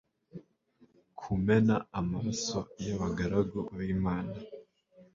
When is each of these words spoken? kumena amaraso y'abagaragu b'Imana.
kumena 1.19 1.75
amaraso 1.99 2.59
y'abagaragu 2.85 3.59
b'Imana. 3.77 4.35